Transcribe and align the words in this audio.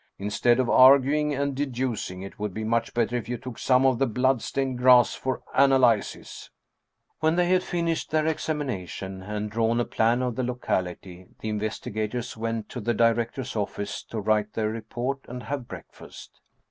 Instead 0.17 0.59
of 0.59 0.67
arguing 0.67 1.31
and 1.31 1.53
deducing, 1.53 2.23
it 2.23 2.39
would 2.39 2.55
be 2.55 2.63
much 2.63 2.91
better 2.95 3.15
if 3.15 3.29
you 3.29 3.37
took 3.37 3.59
some 3.59 3.85
of 3.85 3.99
the 3.99 4.07
blood 4.07 4.41
stained 4.41 4.79
grass 4.79 5.13
for 5.13 5.43
analysis!" 5.53 6.49
When 7.19 7.35
they 7.35 7.49
had 7.49 7.61
finished 7.61 8.09
their 8.09 8.25
examination, 8.25 9.21
and 9.21 9.51
drawn 9.51 9.79
a 9.79 9.85
plan 9.85 10.23
of 10.23 10.35
the 10.35 10.43
locality, 10.43 11.27
the 11.41 11.49
investigators 11.49 12.35
went 12.35 12.67
to 12.69 12.81
the 12.81 12.95
direc 12.95 13.33
tor's 13.35 13.55
office 13.55 14.01
to 14.05 14.19
write 14.19 14.53
their 14.53 14.71
report 14.71 15.19
and 15.29 15.43
have 15.43 15.67
breakfast. 15.67 16.41